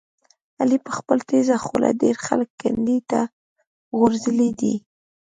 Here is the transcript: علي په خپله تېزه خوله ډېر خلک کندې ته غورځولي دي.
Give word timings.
علي 0.61 0.77
په 0.85 0.91
خپله 0.97 1.21
تېزه 1.29 1.55
خوله 1.65 1.89
ډېر 2.03 2.15
خلک 2.25 2.49
کندې 2.61 2.97
ته 3.11 3.19
غورځولي 3.97 4.49
دي. 4.59 4.75